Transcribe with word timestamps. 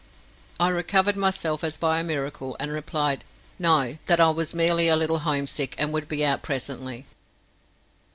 I 0.59 0.69
recovered 0.69 1.15
myself 1.15 1.63
as 1.63 1.77
by 1.77 1.99
a 1.99 2.03
miracle, 2.03 2.57
and 2.59 2.71
replied, 2.71 3.23
no; 3.59 3.99
that 4.07 4.19
I 4.19 4.31
was 4.31 4.55
merely 4.55 4.87
a 4.87 4.95
little 4.95 5.19
homesick, 5.19 5.75
and 5.77 5.93
would 5.93 6.07
be 6.07 6.25
out 6.25 6.41
presently. 6.41 7.05